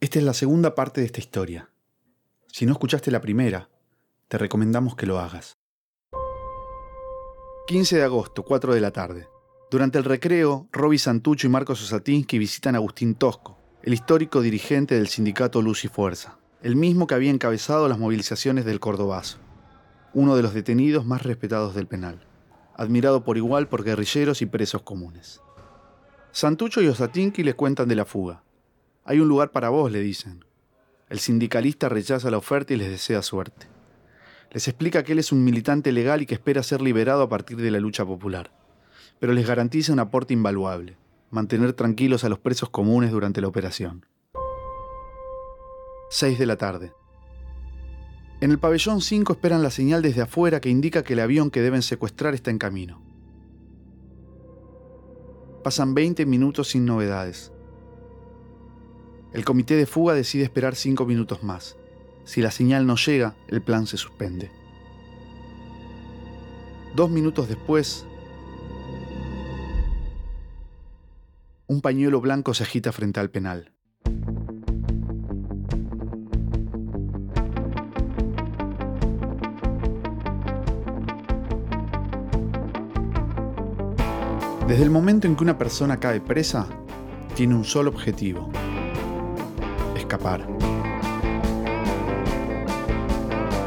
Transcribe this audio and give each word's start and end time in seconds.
Esta 0.00 0.20
es 0.20 0.24
la 0.24 0.32
segunda 0.32 0.76
parte 0.76 1.00
de 1.00 1.06
esta 1.06 1.18
historia. 1.18 1.70
Si 2.46 2.64
no 2.66 2.72
escuchaste 2.72 3.10
la 3.10 3.20
primera, 3.20 3.68
te 4.28 4.38
recomendamos 4.38 4.94
que 4.94 5.06
lo 5.06 5.18
hagas. 5.18 5.58
15 7.66 7.96
de 7.96 8.04
agosto, 8.04 8.44
4 8.44 8.74
de 8.74 8.80
la 8.80 8.92
tarde. 8.92 9.26
Durante 9.72 9.98
el 9.98 10.04
recreo, 10.04 10.68
Roby 10.70 10.98
Santucho 10.98 11.48
y 11.48 11.50
Marcos 11.50 11.82
Osatinsky 11.82 12.38
visitan 12.38 12.76
a 12.76 12.78
Agustín 12.78 13.16
Tosco, 13.16 13.58
el 13.82 13.92
histórico 13.92 14.40
dirigente 14.40 14.94
del 14.94 15.08
sindicato 15.08 15.62
Luz 15.62 15.84
y 15.84 15.88
Fuerza, 15.88 16.38
el 16.62 16.76
mismo 16.76 17.08
que 17.08 17.16
había 17.16 17.32
encabezado 17.32 17.88
las 17.88 17.98
movilizaciones 17.98 18.64
del 18.64 18.78
Cordobazo, 18.78 19.38
uno 20.14 20.36
de 20.36 20.42
los 20.42 20.54
detenidos 20.54 21.06
más 21.06 21.24
respetados 21.24 21.74
del 21.74 21.88
penal, 21.88 22.24
admirado 22.76 23.24
por 23.24 23.36
igual 23.36 23.68
por 23.68 23.82
guerrilleros 23.82 24.42
y 24.42 24.46
presos 24.46 24.82
comunes. 24.82 25.40
Santucho 26.30 26.80
y 26.82 26.86
Osatinsky 26.86 27.42
le 27.42 27.54
cuentan 27.54 27.88
de 27.88 27.96
la 27.96 28.04
fuga. 28.04 28.44
Hay 29.08 29.18
un 29.18 29.26
lugar 29.26 29.50
para 29.50 29.70
vos, 29.70 29.90
le 29.90 30.00
dicen. 30.00 30.44
El 31.08 31.18
sindicalista 31.18 31.88
rechaza 31.88 32.30
la 32.30 32.38
oferta 32.38 32.74
y 32.74 32.76
les 32.76 32.90
desea 32.90 33.22
suerte. 33.22 33.66
Les 34.52 34.68
explica 34.68 35.02
que 35.02 35.12
él 35.12 35.18
es 35.18 35.32
un 35.32 35.42
militante 35.42 35.90
legal 35.90 36.22
y 36.22 36.26
que 36.26 36.34
espera 36.34 36.62
ser 36.62 36.80
liberado 36.80 37.22
a 37.22 37.28
partir 37.28 37.56
de 37.56 37.72
la 37.72 37.80
lucha 37.80 38.04
popular 38.04 38.52
pero 39.18 39.32
les 39.32 39.46
garantiza 39.46 39.92
un 39.92 39.98
aporte 39.98 40.32
invaluable, 40.32 40.96
mantener 41.30 41.72
tranquilos 41.72 42.24
a 42.24 42.28
los 42.28 42.38
presos 42.38 42.70
comunes 42.70 43.10
durante 43.10 43.40
la 43.40 43.48
operación. 43.48 44.06
6 46.10 46.38
de 46.38 46.46
la 46.46 46.56
tarde. 46.56 46.92
En 48.40 48.50
el 48.50 48.58
pabellón 48.58 49.00
5 49.00 49.32
esperan 49.32 49.62
la 49.62 49.70
señal 49.70 50.00
desde 50.00 50.22
afuera 50.22 50.60
que 50.60 50.68
indica 50.68 51.02
que 51.02 51.14
el 51.14 51.20
avión 51.20 51.50
que 51.50 51.60
deben 51.60 51.82
secuestrar 51.82 52.34
está 52.34 52.50
en 52.50 52.58
camino. 52.58 53.02
Pasan 55.64 55.92
20 55.92 56.24
minutos 56.24 56.68
sin 56.68 56.86
novedades. 56.86 57.52
El 59.32 59.44
comité 59.44 59.76
de 59.76 59.86
fuga 59.86 60.14
decide 60.14 60.44
esperar 60.44 60.74
5 60.74 61.04
minutos 61.06 61.42
más. 61.42 61.76
Si 62.24 62.42
la 62.42 62.50
señal 62.50 62.86
no 62.86 62.96
llega, 62.96 63.34
el 63.48 63.62
plan 63.62 63.86
se 63.86 63.96
suspende. 63.96 64.50
Dos 66.94 67.10
minutos 67.10 67.48
después, 67.48 68.06
Un 71.70 71.82
pañuelo 71.82 72.22
blanco 72.22 72.54
se 72.54 72.62
agita 72.62 72.92
frente 72.92 73.20
al 73.20 73.28
penal. 73.28 73.72
Desde 84.66 84.82
el 84.82 84.88
momento 84.90 85.26
en 85.26 85.36
que 85.36 85.42
una 85.42 85.58
persona 85.58 86.00
cae 86.00 86.22
presa, 86.22 86.66
tiene 87.34 87.54
un 87.54 87.64
solo 87.64 87.90
objetivo, 87.90 88.50
escapar. 90.08 90.40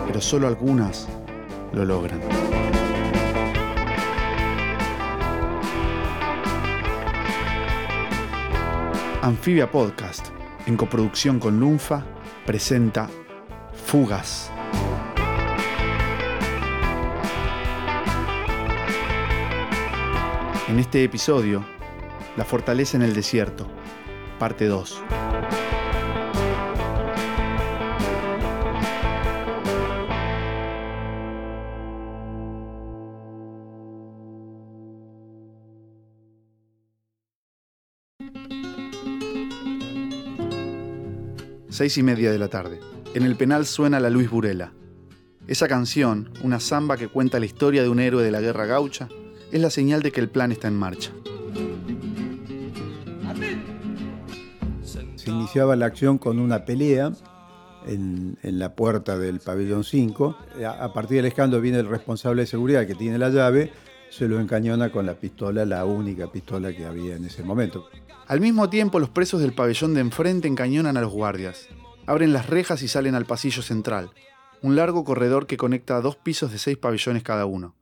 Pero 0.08 0.20
solo 0.20 0.48
algunas 0.48 1.08
lo 1.72 1.86
logran. 1.86 2.20
Anfibia 9.22 9.70
Podcast, 9.70 10.30
en 10.66 10.78
coproducción 10.78 11.40
con 11.40 11.60
Lunfa, 11.60 12.04
presenta 12.48 13.08
Fugas. 13.86 14.50
En 20.68 20.80
este 20.80 21.04
episodio, 21.04 21.64
La 22.36 22.46
fortaleza 22.46 22.96
en 22.98 23.04
el 23.04 23.14
desierto, 23.14 23.68
parte 24.40 24.66
2. 24.66 25.04
Seis 41.82 41.98
y 41.98 42.04
media 42.04 42.32
de 42.32 42.38
la 42.38 42.48
tarde. 42.48 42.80
En 43.16 43.24
el 43.24 43.36
penal 43.36 43.66
suena 43.66 44.00
la 44.00 44.12
Luis 44.12 44.30
Burela. 44.30 44.72
Esa 45.48 45.68
canción, 45.68 46.30
una 46.44 46.60
samba 46.60 46.96
que 46.96 47.08
cuenta 47.08 47.40
la 47.40 47.48
historia 47.48 47.82
de 47.82 47.90
un 47.90 48.00
héroe 48.00 48.24
de 48.24 48.30
la 48.30 48.40
guerra 48.40 48.68
gaucha, 48.68 49.10
es 49.52 49.60
la 49.60 49.72
señal 49.72 50.04
de 50.04 50.12
que 50.12 50.20
el 50.20 50.30
plan 50.30 50.52
está 50.52 50.68
en 50.68 50.76
marcha. 50.76 51.10
Se 55.16 55.32
iniciaba 55.32 55.76
la 55.76 55.88
acción 55.88 56.20
con 56.20 56.38
una 56.38 56.66
pelea 56.66 57.14
en, 57.88 58.38
la 58.44 58.76
puerta 58.76 59.18
del 59.18 59.40
pabellón 59.40 59.84
5. 59.84 60.38
A 60.64 60.94
partir 60.94 61.18
del 61.18 61.26
escándalo 61.26 61.64
viene 61.64 61.80
el 61.80 61.88
responsable 61.88 62.44
de 62.44 62.46
seguridad 62.46 62.86
que 62.86 62.94
tiene 62.94 63.18
la 63.18 63.30
llave, 63.30 63.74
se 64.12 64.28
lo 64.28 64.40
encañona 64.40 64.92
con 64.92 65.06
la 65.06 65.16
pistola, 65.16 65.66
la 65.66 65.86
única 65.86 66.30
pistola 66.30 66.76
que 66.76 66.86
había 66.86 67.16
en 67.16 67.26
ese 67.26 67.44
momento. 67.44 67.88
Al 68.28 68.42
mismo 68.42 68.70
tiempo, 68.70 69.00
los 69.00 69.10
presos 69.10 69.42
del 69.42 69.54
pabellón 69.54 69.94
de 69.94 70.02
enfrente 70.02 70.50
encañonan 70.50 70.98
a 70.98 71.02
los 71.02 71.12
guardias. 71.12 71.68
Abren 72.06 72.34
las 72.34 72.50
rejas 72.50 72.84
y 72.84 72.90
salen 72.90 73.16
al 73.16 73.26
pasillo 73.26 73.62
central, 73.62 74.12
un 74.62 74.76
largo 74.76 75.06
corredor 75.06 75.48
que 75.48 75.56
conecta 75.56 75.96
a 75.96 76.02
dos 76.02 76.18
pisos 76.18 76.52
de 76.52 76.58
seis 76.58 76.78
pabellones 76.78 77.24
cada 77.24 77.46
uno, 77.46 77.76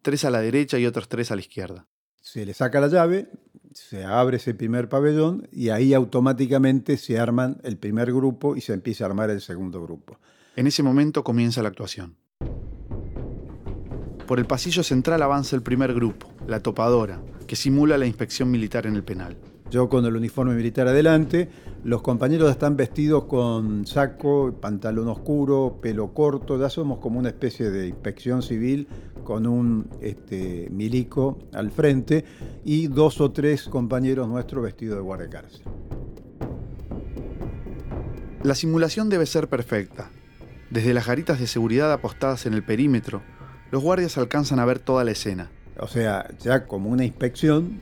tres 0.00 0.24
a 0.24 0.30
la 0.30 0.40
derecha 0.40 0.78
y 0.78 0.86
otros 0.86 1.08
tres 1.08 1.30
a 1.30 1.34
la 1.34 1.42
izquierda. 1.42 1.86
Se 2.22 2.46
le 2.46 2.54
saca 2.54 2.80
la 2.80 2.88
llave, 2.88 3.28
se 3.74 4.04
abre 4.04 4.38
ese 4.38 4.54
primer 4.54 4.88
pabellón 4.88 5.48
y 5.52 5.68
ahí 5.68 5.92
automáticamente 5.92 6.96
se 6.96 7.18
arman 7.18 7.60
el 7.62 7.76
primer 7.76 8.10
grupo 8.10 8.56
y 8.56 8.62
se 8.62 8.72
empieza 8.72 9.04
a 9.04 9.08
armar 9.08 9.28
el 9.28 9.42
segundo 9.42 9.82
grupo. 9.82 10.18
En 10.56 10.66
ese 10.66 10.82
momento 10.82 11.24
comienza 11.24 11.60
la 11.62 11.68
actuación. 11.68 12.16
Por 14.26 14.38
el 14.38 14.46
pasillo 14.46 14.82
central 14.82 15.22
avanza 15.22 15.54
el 15.54 15.62
primer 15.62 15.92
grupo, 15.92 16.30
la 16.46 16.60
topadora, 16.60 17.20
que 17.46 17.56
simula 17.56 17.98
la 17.98 18.06
inspección 18.06 18.50
militar 18.50 18.86
en 18.86 18.96
el 18.96 19.04
penal. 19.04 19.36
Yo 19.70 19.88
con 19.88 20.06
el 20.06 20.16
uniforme 20.16 20.54
militar 20.54 20.88
adelante, 20.88 21.48
los 21.84 22.00
compañeros 22.00 22.50
están 22.50 22.76
vestidos 22.76 23.24
con 23.24 23.86
saco, 23.86 24.54
pantalón 24.60 25.08
oscuro, 25.08 25.78
pelo 25.82 26.14
corto, 26.14 26.58
ya 26.58 26.70
somos 26.70 27.00
como 27.00 27.18
una 27.18 27.30
especie 27.30 27.70
de 27.70 27.88
inspección 27.88 28.42
civil 28.42 28.88
con 29.24 29.46
un 29.46 29.90
este, 30.00 30.68
milico 30.70 31.38
al 31.52 31.70
frente 31.70 32.24
y 32.64 32.86
dos 32.86 33.20
o 33.20 33.30
tres 33.30 33.64
compañeros 33.64 34.28
nuestros 34.28 34.64
vestidos 34.64 34.96
de 34.96 35.02
guardia 35.02 35.28
cárcel. 35.28 35.62
La 38.42 38.54
simulación 38.54 39.08
debe 39.08 39.26
ser 39.26 39.48
perfecta. 39.48 40.10
Desde 40.70 40.94
las 40.94 41.06
garitas 41.06 41.40
de 41.40 41.46
seguridad 41.46 41.92
apostadas 41.92 42.46
en 42.46 42.54
el 42.54 42.64
perímetro, 42.64 43.22
los 43.74 43.82
guardias 43.82 44.16
alcanzan 44.18 44.60
a 44.60 44.64
ver 44.64 44.78
toda 44.78 45.02
la 45.02 45.10
escena. 45.10 45.50
O 45.80 45.88
sea, 45.88 46.28
ya 46.38 46.68
como 46.68 46.90
una 46.90 47.04
inspección 47.04 47.80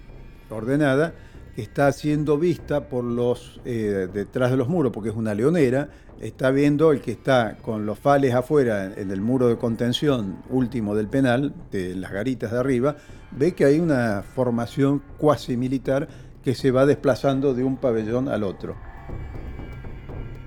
ordenada, 0.48 1.12
está 1.58 1.92
siendo 1.92 2.38
vista 2.38 2.88
por 2.88 3.04
los 3.04 3.60
eh, 3.66 4.08
detrás 4.10 4.50
de 4.50 4.56
los 4.56 4.68
muros, 4.68 4.90
porque 4.90 5.10
es 5.10 5.14
una 5.14 5.34
leonera, 5.34 5.90
está 6.18 6.50
viendo 6.50 6.92
el 6.92 7.02
que 7.02 7.10
está 7.10 7.58
con 7.60 7.84
los 7.84 7.98
fales 7.98 8.32
afuera 8.32 8.94
en 8.96 9.10
el 9.10 9.20
muro 9.20 9.48
de 9.48 9.58
contención 9.58 10.38
último 10.48 10.94
del 10.94 11.08
penal, 11.08 11.52
de 11.70 11.94
las 11.94 12.10
garitas 12.10 12.52
de 12.52 12.58
arriba, 12.58 12.96
ve 13.30 13.52
que 13.52 13.66
hay 13.66 13.78
una 13.78 14.22
formación 14.22 15.02
cuasi 15.18 15.58
militar 15.58 16.08
que 16.42 16.54
se 16.54 16.70
va 16.70 16.86
desplazando 16.86 17.52
de 17.52 17.64
un 17.64 17.76
pabellón 17.76 18.30
al 18.30 18.44
otro. 18.44 18.76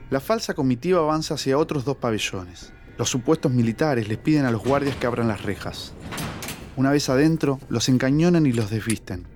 La 0.09 0.19
falsa 0.19 0.56
comitiva 0.56 1.01
avanza 1.01 1.35
hacia 1.35 1.59
otros 1.59 1.85
dos 1.85 1.97
pabellones. 1.97 2.73
Los 2.97 3.09
supuestos 3.09 3.51
militares 3.51 4.07
les 4.07 4.17
piden 4.17 4.45
a 4.45 4.51
los 4.51 4.63
guardias 4.63 4.95
que 4.95 5.07
abran 5.07 5.28
las 5.28 5.44
rejas. 5.44 5.94
Una 6.78 6.91
vez 6.91 7.09
adentro, 7.09 7.59
los 7.67 7.89
encañonan 7.89 8.45
y 8.45 8.53
los 8.53 8.69
desvisten. 8.69 9.28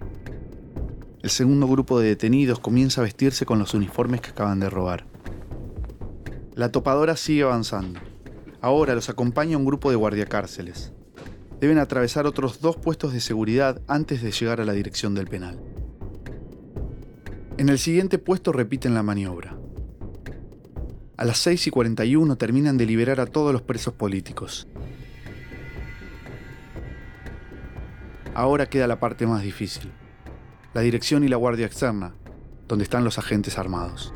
El 1.21 1.29
segundo 1.29 1.67
grupo 1.67 1.99
de 1.99 2.07
detenidos 2.07 2.59
comienza 2.59 3.01
a 3.01 3.03
vestirse 3.03 3.45
con 3.45 3.59
los 3.59 3.73
uniformes 3.73 4.21
que 4.21 4.29
acaban 4.29 4.61
de 4.61 4.69
robar. 4.69 5.05
La 6.55 6.71
topadora 6.71 7.17
sigue 7.17 7.43
avanzando. 7.43 7.99
Ahora 8.61 8.95
los 8.95 9.09
acompaña 9.09 9.57
un 9.57 9.65
grupo 9.65 9.89
de 9.89 9.97
guardiacárceles. 9.97 10.93
Deben 11.59 11.79
atravesar 11.79 12.25
otros 12.25 12.61
dos 12.61 12.77
puestos 12.77 13.11
de 13.11 13.19
seguridad 13.19 13.81
antes 13.87 14.21
de 14.21 14.31
llegar 14.31 14.61
a 14.61 14.65
la 14.65 14.73
dirección 14.73 15.15
del 15.15 15.27
penal. 15.27 15.59
En 17.57 17.67
el 17.67 17.77
siguiente 17.77 18.17
puesto 18.19 18.53
repiten 18.53 18.93
la 18.93 19.03
maniobra. 19.03 19.57
A 21.19 21.25
las 21.25 21.39
6 21.39 21.67
y 21.67 21.69
41 21.69 22.37
terminan 22.37 22.77
de 22.77 22.85
liberar 22.85 23.19
a 23.19 23.25
todos 23.25 23.51
los 23.51 23.61
presos 23.61 23.93
políticos. 23.93 24.69
Ahora 28.33 28.67
queda 28.67 28.87
la 28.87 29.01
parte 29.01 29.27
más 29.27 29.43
difícil 29.43 29.91
la 30.73 30.79
dirección 30.79 31.25
y 31.25 31.27
la 31.27 31.35
guardia 31.35 31.65
externa, 31.65 32.15
donde 32.69 32.83
están 32.83 33.03
los 33.03 33.17
agentes 33.17 33.57
armados. 33.57 34.13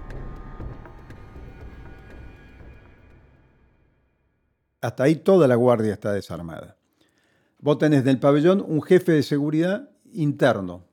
Hasta 4.80 5.04
ahí 5.04 5.18
toda 5.18 5.46
la 5.50 5.56
guardia 5.56 5.92
está 5.92 6.14
desarmada. 6.14 6.78
Vos 7.60 7.80
tenés 7.80 8.04
en 8.04 8.08
el 8.08 8.20
pabellón 8.20 8.64
un 8.66 8.82
jefe 8.82 9.12
de 9.12 9.24
seguridad 9.24 9.90
interno 10.14 10.86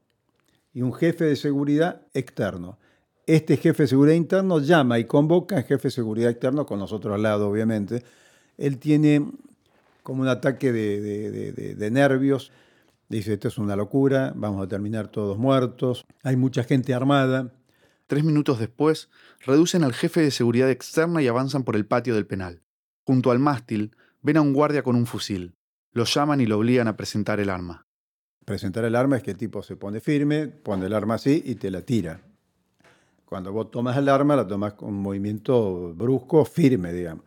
y 0.73 0.83
un 0.83 0.93
jefe 0.93 1.27
de 1.27 1.37
seguridad 1.37 2.03
externo. 2.15 2.80
Este 3.31 3.57
jefe 3.57 3.85
de 3.85 3.87
seguridad 3.87 4.17
interno 4.17 4.59
llama 4.59 4.99
y 4.99 5.05
convoca 5.05 5.59
al 5.59 5.63
jefe 5.63 5.87
de 5.87 5.93
seguridad 5.93 6.33
externo, 6.33 6.67
con 6.67 6.81
nosotros 6.81 7.15
al 7.15 7.23
lado, 7.23 7.49
obviamente. 7.49 8.03
Él 8.59 8.79
tiene 8.79 9.25
como 10.03 10.23
un 10.23 10.29
ataque 10.29 10.73
de, 10.73 11.91
nervios. 11.93 12.51
Dice, 13.09 13.35
esto 13.35 13.47
es 13.47 13.57
una 13.57 13.77
locura, 13.77 14.33
vamos 14.35 14.65
a 14.65 14.69
terminar 14.69 15.13
todos 15.13 15.39
muertos, 15.39 16.07
hay 16.25 16.35
mucha 16.35 16.65
gente 16.65 16.93
armada. 16.93 17.53
Tres 18.09 18.25
minutos 18.25 18.59
después, 18.59 19.11
reducen 19.47 19.85
al 19.85 19.93
jefe 19.93 20.23
de 20.23 20.33
seguridad 20.33 20.69
externa 20.69 21.23
y 21.23 21.29
avanzan 21.29 21.63
por 21.63 21.77
el 21.77 21.87
patio 21.87 22.17
del 22.17 22.27
penal. 22.27 22.63
Junto 23.05 23.31
al 23.31 23.39
mástil, 23.39 23.95
ven 24.23 24.39
a 24.39 24.41
un 24.41 24.53
guardia 24.53 24.83
con 24.83 24.97
un 24.97 25.07
fusil. 25.07 25.55
Lo 25.93 26.03
llaman 26.03 26.41
y 26.41 26.47
lo 26.47 26.59
obligan 26.59 26.89
a 26.89 26.97
presentar 26.97 27.39
el 27.39 27.51
arma. 27.51 27.87
Presentar 28.45 28.85
el 28.87 28.97
arma 28.97 29.19
es 29.19 29.23
que 29.23 29.31
el 29.31 29.37
tipo 29.37 29.63
se 29.63 29.77
pone 29.77 30.01
firme, 30.01 30.49
pone 30.49 30.87
el 30.87 30.95
arma 30.95 31.15
así 31.15 31.45
y 31.47 31.55
te 31.55 31.71
la 31.71 31.83
tira. 31.83 32.23
Cuando 33.31 33.53
vos 33.53 33.71
tomas 33.71 33.97
el 33.97 34.09
arma, 34.09 34.35
la 34.35 34.45
tomas 34.45 34.73
con 34.73 34.89
un 34.89 35.03
movimiento 35.03 35.95
brusco, 35.95 36.45
firme, 36.45 36.93
digamos. 36.93 37.25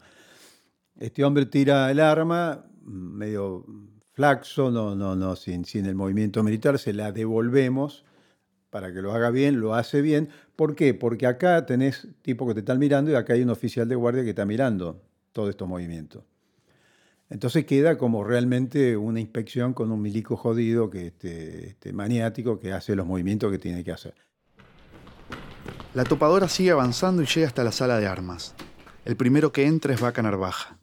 Este 0.99 1.23
hombre 1.23 1.45
tira 1.45 1.89
el 1.89 2.01
arma, 2.01 2.65
medio 2.83 3.65
flaxo, 4.11 4.69
no, 4.69 4.95
no, 4.95 5.15
no, 5.15 5.37
sin, 5.37 5.63
sin 5.63 5.85
el 5.85 5.95
movimiento 5.95 6.43
militar, 6.43 6.77
se 6.77 6.91
la 6.91 7.13
devolvemos 7.13 8.03
para 8.69 8.91
que 8.91 9.01
lo 9.01 9.13
haga 9.13 9.29
bien, 9.29 9.61
lo 9.61 9.75
hace 9.75 10.01
bien. 10.01 10.27
¿Por 10.57 10.75
qué? 10.75 10.93
Porque 10.93 11.25
acá 11.25 11.65
tenés 11.65 12.09
tipo 12.21 12.45
que 12.45 12.53
te 12.53 12.59
están 12.59 12.79
mirando 12.79 13.09
y 13.09 13.15
acá 13.15 13.31
hay 13.35 13.43
un 13.43 13.51
oficial 13.51 13.87
de 13.87 13.95
guardia 13.95 14.23
que 14.23 14.31
está 14.31 14.45
mirando 14.45 15.01
todos 15.31 15.51
estos 15.51 15.69
movimientos. 15.69 16.25
Entonces 17.29 17.65
queda 17.65 17.97
como 17.97 18.25
realmente 18.25 18.97
una 18.97 19.21
inspección 19.21 19.73
con 19.73 19.89
un 19.89 20.01
milico 20.01 20.35
jodido, 20.35 20.89
que 20.89 21.07
este, 21.07 21.67
este, 21.69 21.93
maniático, 21.93 22.59
que 22.59 22.73
hace 22.73 22.93
los 22.93 23.07
movimientos 23.07 23.49
que 23.53 23.57
tiene 23.57 23.85
que 23.85 23.93
hacer. 23.93 24.15
La 25.93 26.03
topadora 26.03 26.47
sigue 26.47 26.71
avanzando 26.71 27.21
y 27.21 27.25
llega 27.25 27.47
hasta 27.47 27.63
la 27.63 27.71
sala 27.71 27.99
de 27.99 28.07
armas. 28.07 28.55
El 29.05 29.15
primero 29.15 29.51
que 29.51 29.67
entra 29.67 29.93
es 29.93 30.01
Vaca 30.01 30.21
Narvaja. 30.21 30.77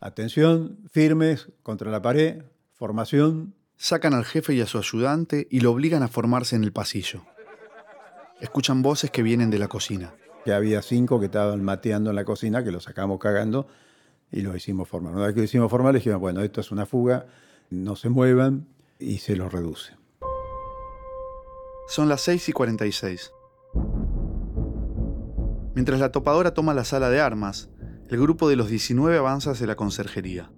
Atención, 0.00 0.78
firmes, 0.90 1.48
contra 1.62 1.90
la 1.90 2.02
pared, 2.02 2.42
formación, 2.74 3.54
Sacan 3.80 4.12
al 4.12 4.24
jefe 4.24 4.54
y 4.54 4.60
a 4.60 4.66
su 4.66 4.76
ayudante 4.76 5.46
y 5.52 5.60
lo 5.60 5.70
obligan 5.70 6.02
a 6.02 6.08
formarse 6.08 6.56
en 6.56 6.64
el 6.64 6.72
pasillo. 6.72 7.24
Escuchan 8.40 8.82
voces 8.82 9.12
que 9.12 9.22
vienen 9.22 9.50
de 9.50 9.60
la 9.60 9.68
cocina. 9.68 10.14
Que 10.44 10.52
había 10.52 10.82
cinco 10.82 11.20
que 11.20 11.26
estaban 11.26 11.62
mateando 11.62 12.10
en 12.10 12.16
la 12.16 12.24
cocina, 12.24 12.64
que 12.64 12.72
los 12.72 12.84
sacamos 12.84 13.20
cagando 13.20 13.68
y 14.32 14.40
los 14.40 14.56
hicimos 14.56 14.88
formar. 14.88 15.14
Una 15.14 15.26
vez 15.26 15.34
que 15.34 15.40
lo 15.40 15.44
hicimos 15.44 15.70
formar, 15.70 15.92
le 15.92 16.00
dijimos, 16.00 16.18
bueno, 16.18 16.42
esto 16.42 16.60
es 16.60 16.72
una 16.72 16.86
fuga, 16.86 17.26
no 17.70 17.94
se 17.94 18.08
muevan 18.08 18.66
y 18.98 19.18
se 19.18 19.36
los 19.36 19.52
reduce. 19.52 19.94
Son 21.86 22.08
las 22.08 22.20
6 22.22 22.48
y 22.48 22.52
46. 22.52 23.32
Mientras 25.78 26.00
la 26.00 26.10
topadora 26.10 26.54
toma 26.54 26.74
la 26.74 26.84
sala 26.84 27.08
de 27.08 27.20
armas, 27.20 27.68
el 28.08 28.20
grupo 28.20 28.48
de 28.48 28.56
los 28.56 28.68
19 28.68 29.16
avanza 29.16 29.52
hacia 29.52 29.68
la 29.68 29.76
conserjería. 29.76 30.50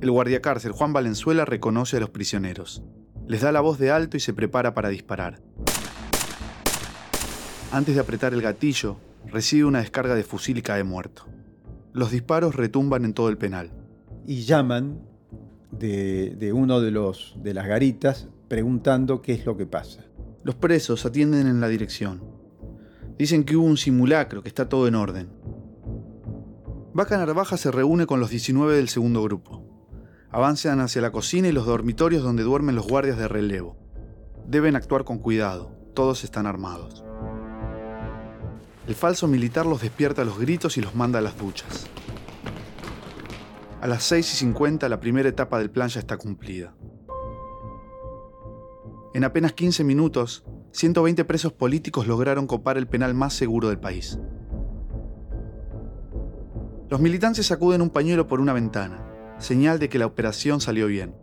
El 0.00 0.10
guardiacárcel 0.10 0.72
Juan 0.72 0.94
Valenzuela 0.94 1.44
reconoce 1.44 1.98
a 1.98 2.00
los 2.00 2.08
prisioneros. 2.08 2.82
Les 3.28 3.42
da 3.42 3.52
la 3.52 3.60
voz 3.60 3.78
de 3.78 3.90
alto 3.90 4.16
y 4.16 4.20
se 4.20 4.32
prepara 4.32 4.72
para 4.72 4.88
disparar. 4.88 5.38
Antes 7.72 7.94
de 7.94 8.00
apretar 8.00 8.32
el 8.32 8.40
gatillo, 8.40 8.96
recibe 9.26 9.66
una 9.66 9.80
descarga 9.80 10.14
de 10.14 10.24
fusil 10.24 10.56
y 10.56 10.62
cae 10.62 10.82
muerto. 10.82 11.26
Los 11.92 12.10
disparos 12.10 12.54
retumban 12.54 13.04
en 13.04 13.12
todo 13.12 13.28
el 13.28 13.36
penal. 13.36 13.70
Y 14.26 14.44
llaman 14.44 14.98
de, 15.72 16.52
uno 16.54 16.80
de, 16.80 16.90
los, 16.90 17.36
de 17.42 17.52
las 17.52 17.66
garitas 17.66 18.28
preguntando 18.48 19.20
qué 19.20 19.34
es 19.34 19.44
lo 19.44 19.58
que 19.58 19.66
pasa. 19.66 20.06
Los 20.42 20.54
presos 20.54 21.04
atienden 21.04 21.48
en 21.48 21.60
la 21.60 21.68
dirección. 21.68 22.33
Dicen 23.18 23.44
que 23.44 23.56
hubo 23.56 23.66
un 23.66 23.76
simulacro, 23.76 24.42
que 24.42 24.48
está 24.48 24.68
todo 24.68 24.88
en 24.88 24.96
orden. 24.96 25.30
Vaca 26.92 27.16
Narvaja 27.16 27.56
se 27.56 27.70
reúne 27.70 28.06
con 28.06 28.20
los 28.20 28.30
19 28.30 28.74
del 28.74 28.88
segundo 28.88 29.22
grupo. 29.22 29.64
Avanzan 30.30 30.80
hacia 30.80 31.00
la 31.00 31.12
cocina 31.12 31.48
y 31.48 31.52
los 31.52 31.66
dormitorios 31.66 32.22
donde 32.22 32.42
duermen 32.42 32.74
los 32.74 32.88
guardias 32.88 33.18
de 33.18 33.28
relevo. 33.28 33.76
Deben 34.48 34.74
actuar 34.74 35.04
con 35.04 35.18
cuidado, 35.18 35.70
todos 35.94 36.24
están 36.24 36.46
armados. 36.46 37.04
El 38.88 38.94
falso 38.94 39.28
militar 39.28 39.64
los 39.64 39.80
despierta 39.80 40.22
a 40.22 40.24
los 40.24 40.38
gritos 40.38 40.76
y 40.76 40.80
los 40.80 40.94
manda 40.94 41.20
a 41.20 41.22
las 41.22 41.38
duchas. 41.38 41.86
A 43.80 43.86
las 43.86 44.02
6 44.04 44.32
y 44.32 44.36
50 44.36 44.88
la 44.88 44.98
primera 44.98 45.28
etapa 45.28 45.58
del 45.58 45.70
plan 45.70 45.88
ya 45.88 46.00
está 46.00 46.16
cumplida. 46.16 46.74
En 49.14 49.22
apenas 49.22 49.52
15 49.52 49.84
minutos, 49.84 50.44
120 50.74 51.24
presos 51.24 51.52
políticos 51.52 52.08
lograron 52.08 52.48
copar 52.48 52.78
el 52.78 52.88
penal 52.88 53.14
más 53.14 53.32
seguro 53.32 53.68
del 53.68 53.78
país. 53.78 54.18
Los 56.90 57.00
militantes 57.00 57.46
sacuden 57.46 57.80
un 57.80 57.90
pañuelo 57.90 58.26
por 58.26 58.40
una 58.40 58.52
ventana 58.52 59.00
señal 59.38 59.78
de 59.78 59.88
que 59.88 60.00
la 60.00 60.06
operación 60.06 60.60
salió 60.60 60.88
bien. 60.88 61.14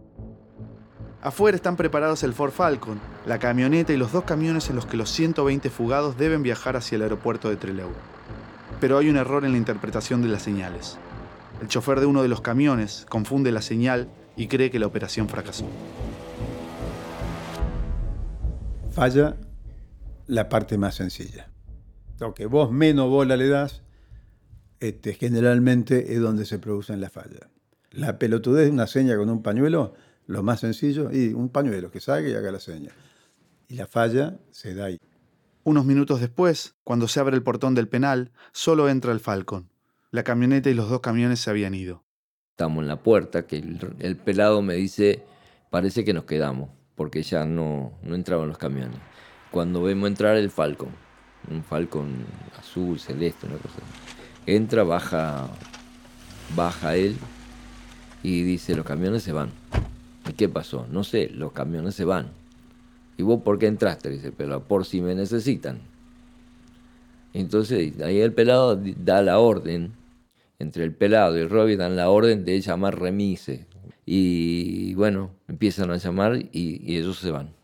Afuera 1.22 1.58
están 1.58 1.76
preparados 1.76 2.24
el 2.24 2.34
Ford 2.34 2.52
Falcon, 2.52 3.02
la 3.26 3.40
camioneta 3.40 3.92
y 3.92 3.98
los 3.98 4.14
dos 4.14 4.24
camiones 4.24 4.70
en 4.70 4.78
los 4.78 4.86
que 4.86 4.96
los 4.96 5.10
120 5.10 5.70
fugados 5.70 6.18
deben 6.18 6.44
viajar 6.44 6.78
hacia 6.78 6.96
el 6.96 7.02
aeropuerto 7.02 7.50
de 7.50 7.58
Trelew. 7.58 7.90
Pero 8.80 8.98
hay 8.98 9.10
un 9.10 9.18
error 9.18 9.44
en 9.44 9.52
la 9.52 9.58
interpretación 9.58 10.22
de 10.22 10.30
las 10.30 10.44
señales. 10.44 10.98
El 11.62 11.68
chofer 11.68 12.00
de 12.00 12.06
uno 12.06 12.22
de 12.22 12.30
los 12.30 12.40
camiones 12.40 13.06
confunde 13.10 13.52
la 13.52 13.62
señal 13.62 14.10
y 14.38 14.48
cree 14.48 14.72
que 14.72 14.80
la 14.80 14.88
operación 14.88 15.28
fracasó. 15.28 15.66
Falla 18.92 19.38
la 20.28 20.50
parte 20.50 20.78
más 20.78 20.96
sencilla. 20.96 21.50
Lo 22.20 22.34
que 22.34 22.46
vos 22.46 22.72
menos 22.72 23.10
bola 23.10 23.38
le 23.38 23.48
das, 23.48 23.84
este, 24.82 25.14
generalmente 25.14 26.14
es 26.14 26.20
donde 26.20 26.46
se 26.46 26.60
producen 26.60 27.00
las 27.00 27.12
fallas. 27.12 27.50
La 27.92 28.20
pelotudez 28.20 28.66
de 28.66 28.72
una 28.72 28.88
seña 28.88 29.16
con 29.16 29.30
un 29.30 29.42
pañuelo, 29.42 29.94
lo 30.28 30.44
más 30.44 30.60
sencillo, 30.60 31.10
y 31.12 31.34
un 31.34 31.50
pañuelo 31.50 31.90
que 31.90 32.02
salga 32.02 32.30
y 32.30 32.34
haga 32.34 32.52
la 32.52 32.60
seña. 32.60 32.92
Y 33.70 33.76
la 33.76 33.88
falla 33.88 34.38
se 34.52 34.76
da 34.76 34.86
ahí. 34.86 35.00
Unos 35.64 35.86
minutos 35.86 36.20
después, 36.20 36.76
cuando 36.84 37.08
se 37.08 37.20
abre 37.20 37.36
el 37.36 37.44
portón 37.44 37.76
del 37.76 37.88
penal, 37.88 38.32
solo 38.52 38.90
entra 38.90 39.14
el 39.14 39.20
Falcon. 39.20 39.70
La 40.10 40.24
camioneta 40.24 40.70
y 40.70 40.74
los 40.74 40.90
dos 40.90 41.00
camiones 41.00 41.40
se 41.40 41.50
habían 41.50 41.76
ido. 41.76 42.04
Estamos 42.52 42.82
en 42.82 42.90
la 42.90 43.02
puerta, 43.02 43.48
que 43.48 43.58
el, 43.58 44.18
pelado 44.18 44.62
me 44.62 44.76
dice, 44.76 45.24
parece 45.70 46.04
que 46.04 46.14
nos 46.14 46.26
quedamos, 46.26 46.70
porque 46.96 47.24
ya 47.24 47.46
no, 47.46 47.94
no 48.04 48.16
entraban 48.16 48.48
los 48.48 48.58
camiones. 48.58 48.98
Cuando 49.52 49.82
vemos 49.82 50.08
entrar 50.08 50.38
el 50.38 50.50
Falcon, 50.50 50.90
un 51.50 51.64
Falcon 51.64 52.26
azul, 52.58 53.00
celeste, 53.00 53.48
una 53.48 53.58
cosa. 53.58 53.80
Entra, 54.46 54.84
baja, 54.84 55.50
baja 56.56 56.96
él, 56.96 57.18
y 58.24 58.44
dice, 58.44 58.76
los 58.76 58.86
camiones 58.86 59.24
se 59.24 59.32
van. 59.32 59.50
¿Y 60.30 60.34
qué 60.34 60.48
pasó? 60.48 60.88
No 60.92 61.04
sé, 61.04 61.30
los 61.30 61.52
camiones 61.52 61.96
se 61.96 62.06
van. 62.06 62.30
¿Y 63.18 63.24
vos 63.24 63.42
por 63.42 63.60
qué 63.60 63.68
entraste? 63.68 64.10
Dice, 64.10 64.32
pero 64.32 64.64
por 64.64 64.86
si 64.86 65.02
me 65.02 65.16
necesitan. 65.16 65.80
Entonces 67.34 68.00
ahí 68.02 68.20
el 68.20 68.34
pelado 68.34 68.80
da 68.98 69.22
la 69.22 69.40
orden, 69.40 69.94
entre 70.60 70.84
el 70.84 70.94
pelado 70.94 71.38
y 71.38 71.48
Robbie 71.48 71.78
dan 71.78 71.96
la 71.96 72.10
orden 72.10 72.46
de 72.46 72.60
llamar 72.62 73.00
remise. 73.00 73.66
Y 74.06 74.94
bueno, 74.96 75.32
empiezan 75.48 75.92
a 75.92 75.98
llamar 75.98 76.36
y, 76.38 76.50
y 76.52 76.98
ellos 76.98 77.20
se 77.20 77.32
van. 77.32 77.56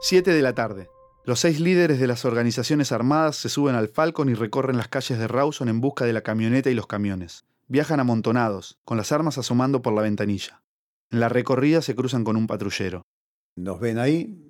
Siete 0.00 0.32
de 0.32 0.42
la 0.42 0.54
tarde. 0.54 0.88
Los 1.24 1.40
seis 1.40 1.58
líderes 1.58 1.98
de 1.98 2.06
las 2.06 2.24
organizaciones 2.24 2.92
armadas 2.92 3.36
se 3.36 3.48
suben 3.48 3.74
al 3.74 3.88
Falcon 3.88 4.28
y 4.28 4.34
recorren 4.34 4.76
las 4.76 4.86
calles 4.86 5.18
de 5.18 5.26
Rawson 5.26 5.68
en 5.68 5.80
busca 5.80 6.04
de 6.04 6.12
la 6.12 6.20
camioneta 6.20 6.70
y 6.70 6.74
los 6.74 6.86
camiones. 6.86 7.44
Viajan 7.66 7.98
amontonados, 7.98 8.78
con 8.84 8.96
las 8.96 9.10
armas 9.10 9.38
asomando 9.38 9.82
por 9.82 9.92
la 9.92 10.02
ventanilla. 10.02 10.62
En 11.10 11.18
la 11.18 11.28
recorrida 11.28 11.82
se 11.82 11.96
cruzan 11.96 12.22
con 12.22 12.36
un 12.36 12.46
patrullero. 12.46 13.02
Nos 13.56 13.80
ven 13.80 13.98
ahí, 13.98 14.45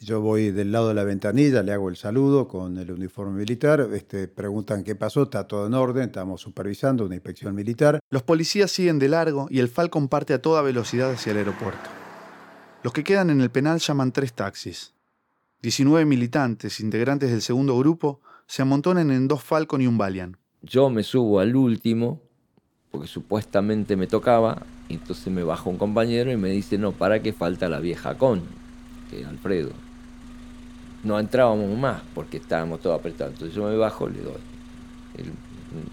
yo 0.00 0.22
voy 0.22 0.50
del 0.50 0.72
lado 0.72 0.88
de 0.88 0.94
la 0.94 1.04
ventanilla, 1.04 1.62
le 1.62 1.72
hago 1.72 1.90
el 1.90 1.96
saludo 1.96 2.48
con 2.48 2.78
el 2.78 2.90
uniforme 2.90 3.38
militar, 3.38 3.86
este, 3.92 4.28
preguntan 4.28 4.82
qué 4.82 4.94
pasó, 4.94 5.24
está 5.24 5.46
todo 5.46 5.66
en 5.66 5.74
orden, 5.74 6.04
estamos 6.04 6.40
supervisando 6.40 7.04
una 7.04 7.14
inspección 7.14 7.54
militar. 7.54 8.00
Los 8.08 8.22
policías 8.22 8.70
siguen 8.70 8.98
de 8.98 9.08
largo 9.08 9.46
y 9.50 9.58
el 9.58 9.68
Falcon 9.68 10.08
parte 10.08 10.32
a 10.32 10.40
toda 10.40 10.62
velocidad 10.62 11.10
hacia 11.10 11.32
el 11.32 11.38
aeropuerto. 11.38 11.90
Los 12.82 12.94
que 12.94 13.04
quedan 13.04 13.28
en 13.28 13.42
el 13.42 13.50
penal 13.50 13.78
llaman 13.78 14.10
tres 14.10 14.32
taxis. 14.32 14.94
19 15.60 16.06
militantes, 16.06 16.80
integrantes 16.80 17.30
del 17.30 17.42
segundo 17.42 17.78
grupo, 17.78 18.22
se 18.46 18.62
amontonan 18.62 19.10
en 19.10 19.28
dos 19.28 19.42
Falcon 19.42 19.82
y 19.82 19.86
un 19.86 19.98
Valiant. 19.98 20.36
Yo 20.62 20.88
me 20.88 21.02
subo 21.02 21.40
al 21.40 21.54
último 21.54 22.22
porque 22.90 23.06
supuestamente 23.06 23.96
me 23.96 24.06
tocaba, 24.06 24.62
y 24.88 24.94
entonces 24.94 25.32
me 25.32 25.44
baja 25.44 25.68
un 25.68 25.76
compañero 25.76 26.32
y 26.32 26.36
me 26.36 26.48
dice, 26.48 26.76
no, 26.76 26.90
para 26.90 27.22
que 27.22 27.32
falta 27.32 27.68
la 27.68 27.78
vieja 27.78 28.18
con, 28.18 28.42
que 29.10 29.24
Alfredo. 29.24 29.70
No 31.02 31.18
entrábamos 31.18 31.76
más 31.78 32.02
porque 32.14 32.36
estábamos 32.36 32.80
todos 32.80 32.98
apretados. 32.98 33.34
Entonces 33.34 33.56
yo 33.56 33.64
me 33.64 33.76
bajo, 33.76 34.08
le 34.08 34.20
doy. 34.20 34.34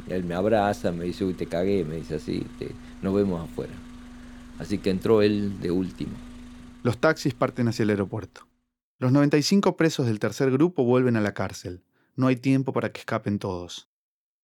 Él, 0.10 0.24
me 0.24 0.36
abraza, 0.36 0.92
me 0.92 1.06
dice, 1.06 1.24
uy, 1.24 1.34
te 1.34 1.46
cagué, 1.46 1.84
me 1.84 1.98
dice 1.98 2.16
así, 2.16 2.46
nos 3.02 3.14
vemos 3.14 3.48
afuera. 3.48 3.74
Así 4.60 4.80
que 4.80 4.90
entró 4.90 5.22
él 5.22 5.60
de 5.62 5.72
último. 5.72 6.14
Los 6.84 6.98
taxis 6.98 7.34
parten 7.34 7.68
hacia 7.68 7.84
el 7.84 7.92
aeropuerto. 7.92 8.48
Los 9.00 9.12
95 9.12 9.78
presos 9.78 10.08
del 10.08 10.20
tercer 10.20 10.52
grupo 10.52 10.84
vuelven 10.84 11.18
a 11.18 11.22
la 11.22 11.34
cárcel. 11.34 11.84
no 12.16 12.28
hay 12.28 12.36
tiempo 12.36 12.74
para 12.74 12.92
que 12.92 13.00
escapen 13.00 13.38
todos. 13.38 13.90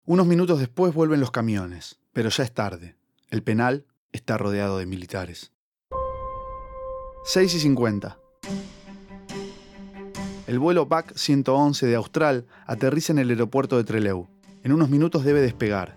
Unos 0.05 0.27
minutos 0.27 0.59
después 0.59 0.93
vuelven 0.93 1.19
los 1.19 1.31
camiones, 1.31 1.99
pero 2.11 2.29
ya 2.29 2.43
es 2.43 2.53
tarde. 2.53 2.95
El 3.31 3.41
penal 3.41 3.87
está 4.11 4.37
rodeado 4.37 4.77
de 4.77 4.85
militares. 4.85 5.51
6 7.25 7.55
y 7.55 7.59
50. 7.61 8.19
El 10.53 10.59
vuelo 10.59 10.85
BAC 10.85 11.15
111 11.15 11.87
de 11.87 11.95
Austral 11.95 12.45
aterriza 12.67 13.11
en 13.11 13.17
el 13.17 13.31
aeropuerto 13.31 13.75
de 13.75 13.83
Trelew. 13.83 14.27
En 14.61 14.71
unos 14.71 14.87
minutos 14.91 15.25
debe 15.25 15.41
despegar. 15.41 15.95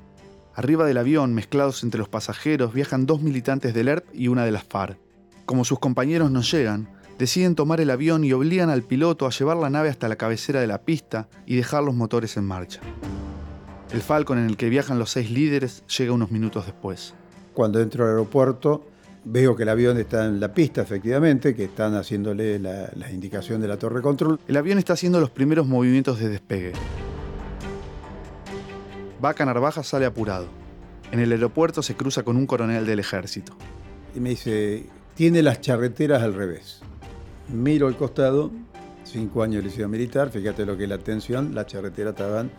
Arriba 0.54 0.86
del 0.86 0.96
avión, 0.96 1.34
mezclados 1.34 1.82
entre 1.82 1.98
los 1.98 2.08
pasajeros, 2.08 2.72
viajan 2.72 3.04
dos 3.04 3.20
militantes 3.20 3.74
del 3.74 3.88
ERP 3.88 4.06
y 4.14 4.28
una 4.28 4.46
de 4.46 4.52
las 4.52 4.64
FARC. 4.64 4.98
Como 5.44 5.66
sus 5.66 5.78
compañeros 5.78 6.30
no 6.30 6.40
llegan, 6.40 6.88
deciden 7.18 7.54
tomar 7.54 7.82
el 7.82 7.90
avión 7.90 8.24
y 8.24 8.32
obligan 8.32 8.70
al 8.70 8.82
piloto 8.82 9.26
a 9.26 9.30
llevar 9.30 9.58
la 9.58 9.68
nave 9.68 9.90
hasta 9.90 10.08
la 10.08 10.16
cabecera 10.16 10.62
de 10.62 10.68
la 10.68 10.86
pista 10.86 11.28
y 11.44 11.56
dejar 11.56 11.82
los 11.82 11.94
motores 11.94 12.38
en 12.38 12.46
marcha. 12.46 12.80
El 13.92 14.00
Falcon 14.00 14.38
en 14.38 14.46
el 14.46 14.56
que 14.56 14.70
viajan 14.70 14.98
los 14.98 15.10
seis 15.10 15.30
líderes 15.30 15.84
llega 15.86 16.14
unos 16.14 16.30
minutos 16.30 16.64
después. 16.64 17.12
Cuando 17.52 17.78
entro 17.78 18.04
al 18.04 18.10
aeropuerto, 18.12 18.86
veo 19.28 19.56
que 19.56 19.64
el 19.64 19.68
avión 19.68 19.98
está 19.98 20.24
en 20.24 20.38
la 20.38 20.54
pista, 20.54 20.82
efectivamente, 20.82 21.54
que 21.54 21.64
están 21.64 21.94
haciéndole 21.96 22.60
la, 22.60 22.88
la 22.94 23.10
indicación 23.10 23.60
de 23.60 23.66
la 23.66 23.76
torre 23.76 24.00
control. 24.00 24.38
El 24.46 24.56
avión 24.56 24.78
está 24.78 24.92
haciendo 24.92 25.18
los 25.20 25.30
primeros 25.30 25.66
movimientos 25.66 26.20
de 26.20 26.28
despegue. 26.28 26.72
Vaca 29.20 29.44
Narvaja 29.44 29.82
sale 29.82 30.06
apurado. 30.06 30.46
En 31.10 31.18
el 31.18 31.32
aeropuerto 31.32 31.82
se 31.82 31.96
cruza 31.96 32.22
con 32.22 32.36
un 32.36 32.46
coronel 32.46 32.86
del 32.86 33.00
ejército. 33.00 33.52
Y 34.14 34.20
me 34.20 34.30
dice, 34.30 34.86
tiene 35.14 35.42
las 35.42 35.60
charreteras 35.60 36.22
al 36.22 36.34
revés. 36.34 36.80
Miro 37.52 37.88
al 37.88 37.96
costado, 37.96 38.52
cinco 39.04 39.42
años 39.42 39.62
de 39.62 39.70
liceo 39.70 39.88
militar, 39.88 40.30
fíjate 40.30 40.64
lo 40.64 40.76
que 40.76 40.84
es 40.84 40.88
la 40.88 40.98
tensión, 40.98 41.54
las 41.54 41.66
charreteras 41.66 42.12
estaban 42.12 42.50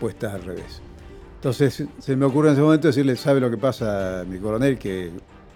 puestas 0.00 0.34
al 0.34 0.42
revés. 0.42 0.82
Entonces 1.36 1.84
se 1.98 2.16
me 2.16 2.24
ocurre 2.24 2.48
en 2.48 2.54
ese 2.54 2.62
momento 2.62 2.88
decirle, 2.88 3.16
¿sabe 3.16 3.38
lo 3.40 3.50
que 3.50 3.58
pasa, 3.58 4.24
mi 4.28 4.38
coronel? 4.38 4.78
Que 4.78 5.10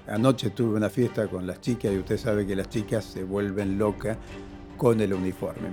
anoche 0.09 0.51
tuve 0.51 0.77
una 0.77 0.91
fiesta 0.91 1.29
con 1.29 1.47
las 1.47 1.61
chicas 1.61 1.93
y 1.93 1.99
usted 1.99 2.17
sabe 2.17 2.47
que 2.47 2.57
las 2.57 2.69
chicas 2.69 3.05
se 3.05 3.25
vuelven 3.25 3.79
locas 3.79 4.17
con 4.77 5.01
el 5.01 5.13
uniforme. 5.13 5.69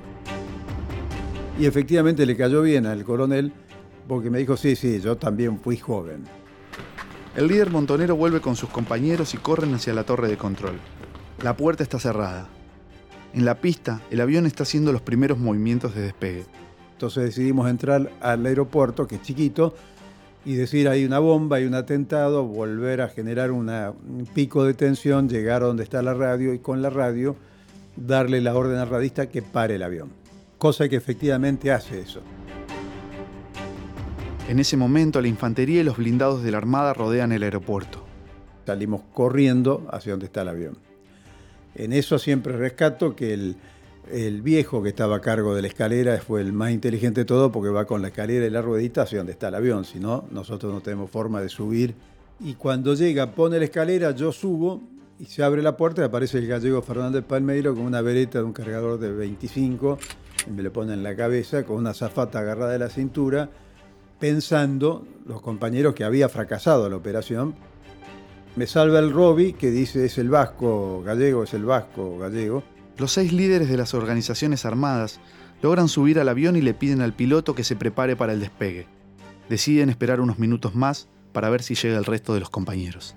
Y 1.57 1.65
efectivamente 1.65 2.25
le 2.25 2.35
cayó 2.35 2.61
bien 2.61 2.85
al 2.85 3.03
coronel 3.03 3.53
porque 4.07 4.29
me 4.29 4.39
dijo, 4.39 4.57
sí, 4.57 4.75
sí, 4.75 4.99
yo 4.99 5.17
también 5.17 5.59
fui 5.59 5.77
joven. 5.77 6.23
El 7.35 7.47
líder 7.47 7.69
montonero 7.69 8.15
vuelve 8.15 8.41
con 8.41 8.55
sus 8.55 8.69
compañeros 8.69 9.33
y 9.33 9.37
corren 9.37 9.73
hacia 9.73 9.93
la 9.93 10.03
torre 10.03 10.27
de 10.27 10.37
control. 10.37 10.79
La 11.43 11.55
puerta 11.55 11.83
está 11.83 11.99
cerrada. 11.99 12.47
En 13.33 13.45
la 13.45 13.55
pista, 13.55 14.01
el 14.09 14.21
avión 14.21 14.45
está 14.45 14.63
haciendo 14.63 14.93
los 14.93 15.01
primeros 15.01 15.37
movimientos 15.37 15.93
de 15.95 16.01
despegue. 16.01 16.45
Entonces 16.93 17.25
decidimos 17.25 17.69
entrar 17.69 18.09
al 18.21 18.45
aeropuerto, 18.45 19.05
que 19.05 19.15
es 19.15 19.21
chiquito, 19.21 19.75
y 20.45 20.53
decir 20.53 20.87
hay 20.87 21.05
una 21.05 21.19
bomba, 21.19 21.57
hay 21.57 21.65
un 21.65 21.73
atentado, 21.73 22.45
volver 22.45 23.01
a 23.01 23.09
generar 23.09 23.51
una, 23.51 23.91
un 23.91 24.27
pico 24.31 24.63
de 24.63 24.75
tensión, 24.75 25.27
llegar 25.27 25.63
a 25.63 25.65
donde 25.65 25.83
está 25.83 26.01
la 26.03 26.13
radio 26.13 26.53
y 26.53 26.59
con 26.59 26.81
la 26.81 26.91
radio 26.91 27.35
darle 27.95 28.41
la 28.41 28.55
orden 28.55 28.77
al 28.77 28.89
radista 28.89 29.27
que 29.27 29.41
pare 29.41 29.75
el 29.75 29.83
avión. 29.83 30.09
Cosa 30.57 30.87
que 30.87 30.95
efectivamente 30.95 31.71
hace 31.71 31.99
eso. 31.99 32.21
En 34.47 34.59
ese 34.59 34.77
momento, 34.77 35.21
la 35.21 35.27
infantería 35.27 35.81
y 35.81 35.83
los 35.83 35.97
blindados 35.97 36.43
de 36.43 36.51
la 36.51 36.57
Armada 36.57 36.93
rodean 36.93 37.31
el 37.31 37.41
aeropuerto. 37.41 38.05
Salimos 38.65 39.01
corriendo 39.13 39.87
hacia 39.91 40.13
donde 40.13 40.27
está 40.27 40.43
el 40.43 40.49
avión. 40.49 40.77
En 41.73 41.91
eso 41.91 42.19
siempre 42.19 42.55
rescato 42.55 43.15
que 43.15 43.33
el, 43.33 43.57
el 44.11 44.41
viejo 44.41 44.83
que 44.83 44.89
estaba 44.89 45.17
a 45.17 45.21
cargo 45.21 45.55
de 45.55 45.61
la 45.61 45.67
escalera 45.67 46.17
fue 46.19 46.41
el 46.41 46.53
más 46.53 46.71
inteligente 46.71 47.21
de 47.21 47.25
todo 47.25 47.51
porque 47.51 47.69
va 47.69 47.85
con 47.85 48.01
la 48.01 48.09
escalera 48.09 48.45
y 48.45 48.49
la 48.49 48.61
ruedita 48.61 49.03
hacia 49.03 49.19
donde 49.19 49.33
está 49.33 49.47
el 49.47 49.55
avión. 49.55 49.85
Si 49.85 49.99
no, 49.99 50.25
nosotros 50.31 50.73
no 50.73 50.81
tenemos 50.81 51.09
forma 51.09 51.41
de 51.41 51.49
subir. 51.49 51.95
Y 52.39 52.55
cuando 52.55 52.93
llega, 52.93 53.31
pone 53.31 53.59
la 53.59 53.65
escalera, 53.65 54.11
yo 54.11 54.31
subo 54.31 54.81
y 55.19 55.25
se 55.25 55.43
abre 55.43 55.61
la 55.61 55.77
puerta 55.77 56.01
y 56.01 56.05
aparece 56.05 56.37
el 56.37 56.47
gallego 56.47 56.81
Fernández 56.81 57.23
Palmeiro 57.23 57.73
con 57.73 57.83
una 57.83 58.01
vereta 58.01 58.39
de 58.39 58.43
un 58.43 58.53
cargador 58.53 58.99
de 58.99 59.11
25 59.11 59.97
y 60.47 60.51
me 60.51 60.61
lo 60.61 60.73
pone 60.73 60.93
en 60.93 61.03
la 61.03 61.15
cabeza 61.15 61.63
con 61.63 61.77
una 61.77 61.93
zafata 61.93 62.39
agarrada 62.39 62.73
de 62.73 62.79
la 62.79 62.89
cintura 62.89 63.49
pensando 64.19 65.05
los 65.25 65.41
compañeros 65.41 65.95
que 65.95 66.03
había 66.03 66.29
fracasado 66.29 66.89
la 66.89 66.95
operación. 66.95 67.55
Me 68.55 68.67
salva 68.67 68.99
el 68.99 69.11
Robi, 69.11 69.53
que 69.53 69.69
dice 69.69 70.05
es 70.05 70.17
el 70.17 70.29
vasco 70.29 71.03
gallego, 71.03 71.43
es 71.43 71.53
el 71.53 71.65
vasco 71.65 72.17
gallego. 72.17 72.63
Los 72.97 73.11
seis 73.11 73.33
líderes 73.33 73.67
de 73.67 73.75
las 73.75 73.93
organizaciones 73.93 74.65
armadas 74.65 75.19
logran 75.61 75.89
subir 75.89 76.17
al 76.19 76.29
avión 76.29 76.55
y 76.55 76.61
le 76.61 76.73
piden 76.73 77.01
al 77.01 77.13
piloto 77.13 77.53
que 77.53 77.65
se 77.65 77.75
prepare 77.75 78.15
para 78.15 78.31
el 78.31 78.39
despegue. 78.39 78.87
Deciden 79.49 79.89
esperar 79.89 80.21
unos 80.21 80.39
minutos 80.39 80.75
más 80.75 81.09
para 81.33 81.49
ver 81.49 81.61
si 81.61 81.75
llega 81.75 81.97
el 81.97 82.05
resto 82.05 82.33
de 82.33 82.39
los 82.39 82.49
compañeros. 82.49 83.15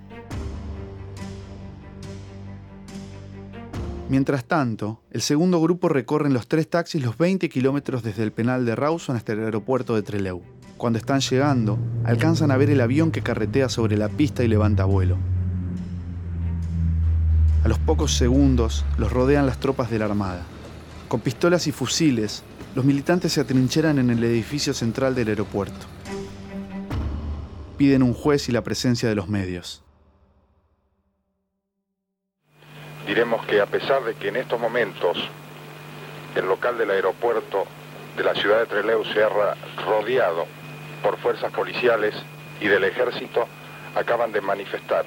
Mientras 4.09 4.43
tanto, 4.43 5.01
el 5.11 5.21
segundo 5.21 5.61
grupo 5.61 5.87
recorre 5.87 6.27
en 6.27 6.33
los 6.33 6.47
tres 6.47 6.69
taxis 6.69 7.01
los 7.01 7.17
20 7.17 7.47
kilómetros 7.47 8.03
desde 8.03 8.23
el 8.23 8.33
penal 8.33 8.65
de 8.65 8.75
Rawson 8.75 9.15
hasta 9.15 9.33
el 9.33 9.45
aeropuerto 9.45 9.95
de 9.95 10.01
Trelew. 10.01 10.41
Cuando 10.77 10.99
están 10.99 11.21
llegando, 11.21 11.77
alcanzan 12.03 12.51
a 12.51 12.57
ver 12.57 12.69
el 12.69 12.81
avión 12.81 13.11
que 13.11 13.21
carretea 13.21 13.69
sobre 13.69 13.97
la 13.97 14.09
pista 14.09 14.43
y 14.43 14.47
levanta 14.47 14.85
vuelo. 14.85 15.17
A 17.63 17.67
los 17.67 17.79
pocos 17.79 18.13
segundos 18.13 18.85
los 18.97 19.11
rodean 19.11 19.45
las 19.45 19.59
tropas 19.59 19.89
de 19.89 19.99
la 19.99 20.05
Armada. 20.05 20.43
Con 21.07 21.19
pistolas 21.19 21.67
y 21.67 21.71
fusiles, 21.71 22.43
los 22.75 22.85
militantes 22.85 23.33
se 23.33 23.41
atrincheran 23.41 23.99
en 23.99 24.09
el 24.09 24.23
edificio 24.23 24.73
central 24.73 25.15
del 25.15 25.29
aeropuerto. 25.29 25.87
Piden 27.77 28.03
un 28.03 28.13
juez 28.13 28.49
y 28.49 28.51
la 28.51 28.63
presencia 28.63 29.09
de 29.09 29.15
los 29.15 29.27
medios. 29.27 29.83
diremos 33.09 33.43
que 33.47 33.59
a 33.59 33.65
pesar 33.65 34.03
de 34.03 34.13
que 34.13 34.27
en 34.27 34.35
estos 34.35 34.59
momentos 34.59 35.17
el 36.35 36.45
local 36.45 36.77
del 36.77 36.91
aeropuerto 36.91 37.65
de 38.15 38.23
la 38.23 38.35
ciudad 38.35 38.59
de 38.59 38.65
Trelew 38.67 39.03
se 39.03 39.23
ha 39.23 39.29
rodeado 39.83 40.45
por 41.01 41.17
fuerzas 41.17 41.51
policiales 41.51 42.13
y 42.61 42.67
del 42.67 42.83
ejército, 42.83 43.47
acaban 43.95 44.31
de 44.31 44.41
manifestar 44.41 45.05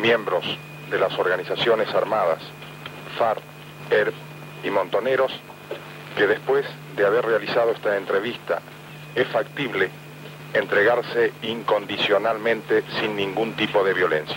miembros 0.00 0.44
de 0.90 0.98
las 0.98 1.18
organizaciones 1.18 1.88
armadas, 1.94 2.42
FARC, 3.18 3.42
ERP 3.90 4.14
y 4.64 4.70
Montoneros, 4.70 5.32
que 6.16 6.26
después 6.26 6.66
de 6.96 7.06
haber 7.06 7.24
realizado 7.24 7.72
esta 7.72 7.96
entrevista 7.96 8.60
es 9.14 9.26
factible 9.28 9.90
entregarse 10.54 11.32
incondicionalmente 11.42 12.82
sin 13.00 13.16
ningún 13.16 13.54
tipo 13.54 13.84
de 13.84 13.94
violencia. 13.94 14.36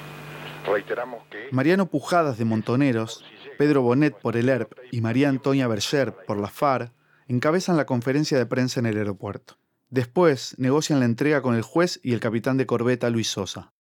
Reiteramos 0.66 1.24
que... 1.30 1.50
Mariano 1.52 1.88
Pujadas 1.88 2.38
de 2.38 2.46
Montoneros, 2.46 3.24
Pedro 3.58 3.82
Bonet 3.82 4.16
por 4.20 4.38
el 4.38 4.50
ERP 4.50 4.74
y 4.92 5.02
María 5.02 5.30
Antonia 5.30 5.68
Berger 5.68 6.14
por 6.26 6.38
la 6.38 6.48
FAR 6.48 6.92
encabezan 7.28 7.78
la 7.78 7.86
conferencia 7.86 8.38
de 8.38 8.46
prensa 8.46 8.80
en 8.80 8.86
el 8.86 8.98
aeropuerto. 8.98 9.56
Después 9.90 10.56
negocian 10.58 11.00
la 11.00 11.06
entrega 11.06 11.42
con 11.42 11.56
el 11.56 11.62
juez 11.64 12.00
y 12.04 12.14
el 12.14 12.20
capitán 12.20 12.58
de 12.58 12.66
corbeta 12.66 13.10
Luis 13.10 13.30
Sosa. 13.30 13.74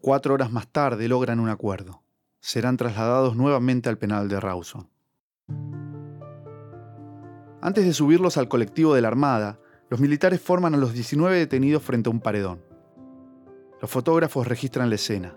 Cuatro 0.00 0.34
horas 0.34 0.52
más 0.52 0.68
tarde 0.68 1.08
logran 1.08 1.40
un 1.40 1.48
acuerdo. 1.48 2.02
Serán 2.48 2.78
trasladados 2.78 3.36
nuevamente 3.36 3.90
al 3.90 3.98
penal 3.98 4.30
de 4.30 4.40
Rawson. 4.40 4.88
Antes 7.60 7.84
de 7.84 7.92
subirlos 7.92 8.38
al 8.38 8.48
colectivo 8.48 8.94
de 8.94 9.02
la 9.02 9.08
Armada, 9.08 9.60
los 9.90 10.00
militares 10.00 10.40
forman 10.40 10.72
a 10.72 10.78
los 10.78 10.94
19 10.94 11.36
detenidos 11.36 11.82
frente 11.82 12.08
a 12.08 12.10
un 12.10 12.20
paredón. 12.20 12.62
Los 13.82 13.90
fotógrafos 13.90 14.46
registran 14.46 14.88
la 14.88 14.94
escena. 14.94 15.36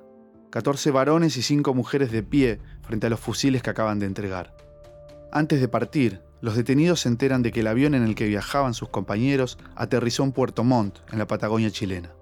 14 0.51 0.89
varones 0.91 1.35
y 1.35 1.41
5 1.41 1.73
mujeres 1.73 2.13
de 2.13 2.23
pie 2.23 2.61
frente 2.81 3.07
a 3.07 3.09
los 3.09 3.19
fusiles 3.19 3.61
que 3.61 3.71
acaban 3.71 3.99
de 3.99 4.05
entregar. 4.05 4.55
Antes 5.33 5.59
de 5.59 5.67
partir, 5.67 6.21
los 6.39 6.55
detenidos 6.55 7.01
se 7.01 7.09
enteran 7.09 7.41
de 7.41 7.51
que 7.51 7.59
el 7.59 7.67
avión 7.67 7.93
en 7.93 8.03
el 8.03 8.15
que 8.15 8.27
viajaban 8.29 8.73
sus 8.73 8.87
compañeros 8.87 9.57
aterrizó 9.75 10.23
en 10.23 10.31
Puerto 10.31 10.63
Montt, 10.63 10.99
en 11.11 11.19
la 11.19 11.27
Patagonia 11.27 11.71
chilena. 11.71 12.13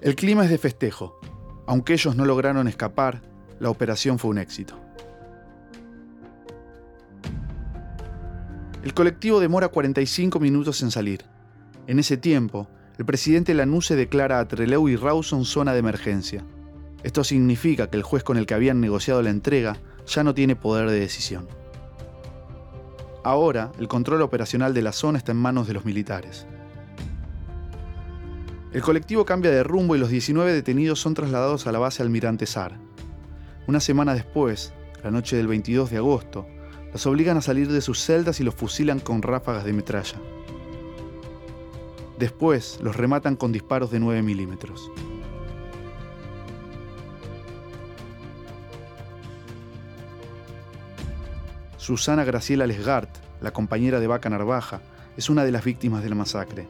El 0.00 0.16
clima 0.16 0.42
es 0.42 0.50
de 0.50 0.58
festejo. 0.58 1.20
Aunque 1.68 1.92
ellos 1.92 2.16
no 2.16 2.24
lograron 2.24 2.66
escapar, 2.66 3.35
la 3.60 3.70
operación 3.70 4.18
fue 4.18 4.30
un 4.30 4.38
éxito. 4.38 4.78
El 8.82 8.94
colectivo 8.94 9.40
demora 9.40 9.68
45 9.68 10.38
minutos 10.38 10.82
en 10.82 10.90
salir. 10.90 11.24
En 11.86 11.98
ese 11.98 12.16
tiempo, 12.16 12.68
el 12.98 13.04
presidente 13.04 13.52
Lanuse 13.52 13.96
declara 13.96 14.38
a 14.38 14.46
Trelew 14.46 14.88
y 14.88 14.96
Rawson 14.96 15.44
zona 15.44 15.72
de 15.72 15.80
emergencia. 15.80 16.44
Esto 17.02 17.24
significa 17.24 17.90
que 17.90 17.96
el 17.96 18.02
juez 18.02 18.22
con 18.22 18.36
el 18.36 18.46
que 18.46 18.54
habían 18.54 18.80
negociado 18.80 19.22
la 19.22 19.30
entrega 19.30 19.76
ya 20.06 20.24
no 20.24 20.34
tiene 20.34 20.56
poder 20.56 20.88
de 20.88 21.00
decisión. 21.00 21.48
Ahora, 23.24 23.72
el 23.80 23.88
control 23.88 24.22
operacional 24.22 24.72
de 24.72 24.82
la 24.82 24.92
zona 24.92 25.18
está 25.18 25.32
en 25.32 25.38
manos 25.38 25.66
de 25.66 25.74
los 25.74 25.84
militares. 25.84 26.46
El 28.72 28.82
colectivo 28.82 29.24
cambia 29.24 29.50
de 29.50 29.64
rumbo 29.64 29.96
y 29.96 29.98
los 29.98 30.10
19 30.10 30.52
detenidos 30.52 31.00
son 31.00 31.14
trasladados 31.14 31.66
a 31.66 31.72
la 31.72 31.80
base 31.80 32.02
Almirante 32.02 32.46
Sar. 32.46 32.85
Una 33.66 33.80
semana 33.80 34.14
después, 34.14 34.72
la 35.02 35.10
noche 35.10 35.36
del 35.36 35.48
22 35.48 35.90
de 35.90 35.96
agosto, 35.96 36.46
los 36.92 37.04
obligan 37.06 37.36
a 37.36 37.42
salir 37.42 37.70
de 37.70 37.80
sus 37.80 38.00
celdas 38.00 38.38
y 38.38 38.44
los 38.44 38.54
fusilan 38.54 39.00
con 39.00 39.22
ráfagas 39.22 39.64
de 39.64 39.72
metralla. 39.72 40.20
Después 42.16 42.78
los 42.80 42.94
rematan 42.94 43.34
con 43.34 43.50
disparos 43.50 43.90
de 43.90 43.98
9 43.98 44.22
milímetros. 44.22 44.90
Susana 51.76 52.24
Graciela 52.24 52.66
Lesgart, 52.66 53.10
la 53.40 53.52
compañera 53.52 54.00
de 54.00 54.06
Vaca 54.06 54.30
Narvaja, 54.30 54.80
es 55.16 55.28
una 55.28 55.44
de 55.44 55.52
las 55.52 55.64
víctimas 55.64 56.04
de 56.04 56.08
la 56.08 56.14
masacre. 56.14 56.68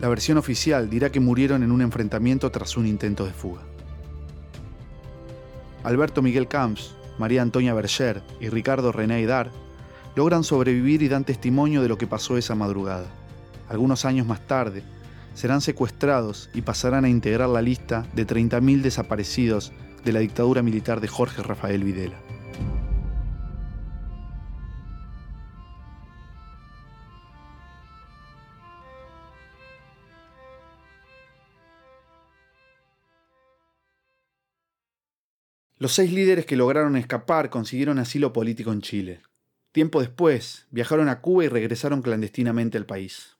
La 0.00 0.08
versión 0.08 0.36
oficial 0.36 0.90
dirá 0.90 1.10
que 1.10 1.20
murieron 1.20 1.62
en 1.62 1.70
un 1.70 1.80
enfrentamiento 1.80 2.50
tras 2.50 2.76
un 2.76 2.86
intento 2.86 3.24
de 3.24 3.32
fuga. 3.32 3.62
Alberto 5.84 6.22
Miguel 6.22 6.48
Camps, 6.48 6.94
María 7.18 7.42
Antonia 7.42 7.74
Berger 7.74 8.22
y 8.40 8.48
Ricardo 8.48 8.92
René 8.92 9.24
Dar 9.26 9.50
logran 10.14 10.44
sobrevivir 10.44 11.02
y 11.02 11.08
dan 11.08 11.24
testimonio 11.24 11.82
de 11.82 11.88
lo 11.88 11.98
que 11.98 12.06
pasó 12.06 12.36
esa 12.36 12.54
madrugada. 12.54 13.06
Algunos 13.68 14.04
años 14.04 14.26
más 14.26 14.46
tarde, 14.46 14.82
serán 15.34 15.60
secuestrados 15.60 16.50
y 16.52 16.62
pasarán 16.62 17.04
a 17.04 17.08
integrar 17.08 17.48
la 17.48 17.62
lista 17.62 18.06
de 18.12 18.26
30.000 18.26 18.82
desaparecidos 18.82 19.72
de 20.04 20.12
la 20.12 20.20
dictadura 20.20 20.62
militar 20.62 21.00
de 21.00 21.08
Jorge 21.08 21.42
Rafael 21.42 21.82
Videla. 21.84 22.18
Los 35.82 35.94
seis 35.94 36.12
líderes 36.12 36.46
que 36.46 36.54
lograron 36.54 36.94
escapar 36.94 37.50
consiguieron 37.50 37.98
asilo 37.98 38.32
político 38.32 38.72
en 38.72 38.82
Chile. 38.82 39.20
Tiempo 39.72 39.98
después, 39.98 40.68
viajaron 40.70 41.08
a 41.08 41.20
Cuba 41.20 41.44
y 41.44 41.48
regresaron 41.48 42.02
clandestinamente 42.02 42.78
al 42.78 42.86
país. 42.86 43.36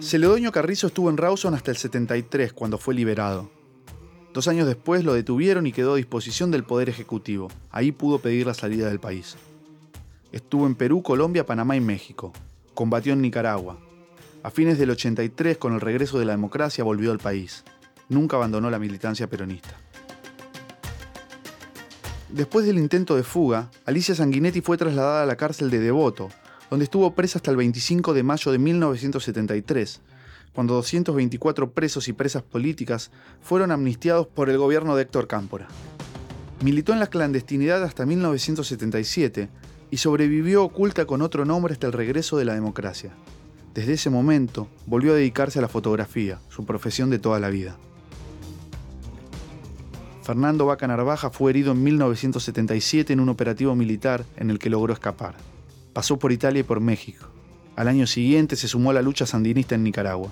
Celedonio 0.00 0.50
Carrizo 0.50 0.88
estuvo 0.88 1.10
en 1.10 1.16
Rawson 1.16 1.54
hasta 1.54 1.70
el 1.70 1.76
73, 1.76 2.52
cuando 2.52 2.76
fue 2.76 2.92
liberado. 2.92 3.52
Dos 4.32 4.48
años 4.48 4.66
después 4.66 5.04
lo 5.04 5.14
detuvieron 5.14 5.64
y 5.64 5.70
quedó 5.70 5.92
a 5.92 5.98
disposición 5.98 6.50
del 6.50 6.64
Poder 6.64 6.88
Ejecutivo. 6.88 7.46
Ahí 7.70 7.92
pudo 7.92 8.18
pedir 8.18 8.48
la 8.48 8.54
salida 8.54 8.88
del 8.88 8.98
país. 8.98 9.36
Estuvo 10.32 10.66
en 10.66 10.74
Perú, 10.74 11.04
Colombia, 11.04 11.46
Panamá 11.46 11.76
y 11.76 11.80
México. 11.80 12.32
Combatió 12.74 13.12
en 13.12 13.22
Nicaragua. 13.22 13.78
A 14.42 14.50
fines 14.50 14.76
del 14.76 14.90
83, 14.90 15.56
con 15.56 15.72
el 15.72 15.80
regreso 15.80 16.18
de 16.18 16.24
la 16.24 16.32
democracia, 16.32 16.82
volvió 16.82 17.12
al 17.12 17.18
país. 17.18 17.64
Nunca 18.08 18.36
abandonó 18.36 18.70
la 18.70 18.78
militancia 18.78 19.28
peronista. 19.28 19.74
Después 22.28 22.66
del 22.66 22.78
intento 22.78 23.14
de 23.14 23.22
fuga, 23.22 23.70
Alicia 23.86 24.14
Sanguinetti 24.14 24.60
fue 24.60 24.76
trasladada 24.76 25.22
a 25.22 25.26
la 25.26 25.36
cárcel 25.36 25.70
de 25.70 25.78
Devoto, 25.78 26.30
donde 26.68 26.84
estuvo 26.84 27.14
presa 27.14 27.38
hasta 27.38 27.52
el 27.52 27.56
25 27.56 28.12
de 28.12 28.22
mayo 28.24 28.50
de 28.50 28.58
1973, 28.58 30.00
cuando 30.52 30.74
224 30.74 31.70
presos 31.70 32.08
y 32.08 32.12
presas 32.12 32.42
políticas 32.42 33.10
fueron 33.40 33.70
amnistiados 33.70 34.26
por 34.26 34.50
el 34.50 34.58
gobierno 34.58 34.96
de 34.96 35.02
Héctor 35.02 35.28
Cámpora. 35.28 35.68
Militó 36.62 36.92
en 36.92 37.00
la 37.00 37.06
clandestinidad 37.06 37.84
hasta 37.84 38.06
1977 38.06 39.48
y 39.90 39.96
sobrevivió 39.98 40.64
oculta 40.64 41.04
con 41.06 41.22
otro 41.22 41.44
nombre 41.44 41.74
hasta 41.74 41.86
el 41.86 41.92
regreso 41.92 42.36
de 42.36 42.46
la 42.46 42.54
democracia. 42.54 43.12
Desde 43.74 43.92
ese 43.92 44.10
momento 44.10 44.68
volvió 44.86 45.12
a 45.12 45.16
dedicarse 45.16 45.60
a 45.60 45.62
la 45.62 45.68
fotografía, 45.68 46.40
su 46.48 46.64
profesión 46.64 47.10
de 47.10 47.18
toda 47.18 47.38
la 47.38 47.50
vida. 47.50 47.76
Fernando 50.24 50.64
Vaca 50.64 50.86
Narvaja 50.86 51.28
fue 51.28 51.50
herido 51.50 51.72
en 51.72 51.82
1977 51.82 53.12
en 53.12 53.20
un 53.20 53.28
operativo 53.28 53.74
militar 53.74 54.24
en 54.38 54.48
el 54.48 54.58
que 54.58 54.70
logró 54.70 54.94
escapar. 54.94 55.34
Pasó 55.92 56.18
por 56.18 56.32
Italia 56.32 56.60
y 56.60 56.62
por 56.62 56.80
México. 56.80 57.26
Al 57.76 57.88
año 57.88 58.06
siguiente 58.06 58.56
se 58.56 58.66
sumó 58.66 58.88
a 58.88 58.94
la 58.94 59.02
lucha 59.02 59.26
sandinista 59.26 59.74
en 59.74 59.84
Nicaragua. 59.84 60.30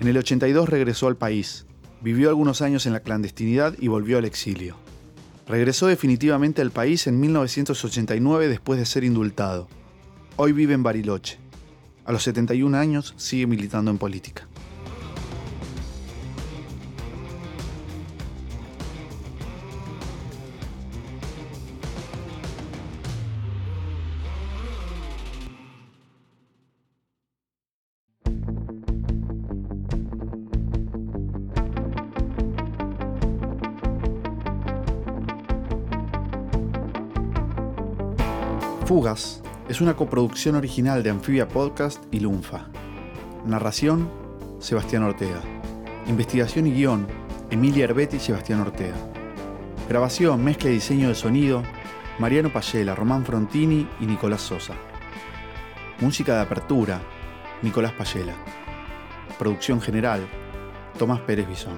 En 0.00 0.08
el 0.08 0.16
82 0.16 0.70
regresó 0.70 1.06
al 1.06 1.16
país, 1.16 1.66
vivió 2.00 2.30
algunos 2.30 2.62
años 2.62 2.86
en 2.86 2.94
la 2.94 3.00
clandestinidad 3.00 3.74
y 3.78 3.88
volvió 3.88 4.16
al 4.16 4.24
exilio. 4.24 4.76
Regresó 5.46 5.86
definitivamente 5.86 6.62
al 6.62 6.70
país 6.70 7.06
en 7.08 7.20
1989 7.20 8.48
después 8.48 8.78
de 8.78 8.86
ser 8.86 9.04
indultado. 9.04 9.68
Hoy 10.36 10.52
vive 10.52 10.72
en 10.72 10.82
Bariloche. 10.82 11.36
A 12.06 12.12
los 12.12 12.22
71 12.22 12.74
años 12.78 13.12
sigue 13.18 13.46
militando 13.46 13.90
en 13.90 13.98
política. 13.98 14.48
Fugas 38.90 39.40
es 39.68 39.80
una 39.80 39.94
coproducción 39.94 40.56
original 40.56 41.04
de 41.04 41.10
Amphibia 41.10 41.46
Podcast 41.46 42.02
y 42.10 42.18
Lunfa. 42.18 42.66
Narración, 43.46 44.10
Sebastián 44.58 45.04
Ortega. 45.04 45.40
Investigación 46.08 46.66
y 46.66 46.72
guion, 46.72 47.06
Emilia 47.50 47.84
Herbetti 47.84 48.16
y 48.16 48.18
Sebastián 48.18 48.62
Ortega. 48.62 48.96
Grabación, 49.88 50.42
mezcla 50.42 50.70
y 50.70 50.72
diseño 50.72 51.06
de 51.06 51.14
sonido, 51.14 51.62
Mariano 52.18 52.52
Payela, 52.52 52.96
Román 52.96 53.24
Frontini 53.24 53.88
y 54.00 54.06
Nicolás 54.06 54.40
Sosa. 54.40 54.74
Música 56.00 56.34
de 56.34 56.40
apertura, 56.40 57.00
Nicolás 57.62 57.92
Payela. 57.92 58.34
Producción 59.38 59.80
general, 59.80 60.26
Tomás 60.98 61.20
Pérez 61.20 61.46
Bisón. 61.46 61.76